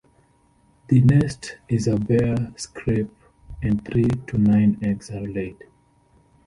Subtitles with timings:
[0.87, 3.15] The nest is a bare scrape,
[3.61, 5.63] and three to nine eggs are laid.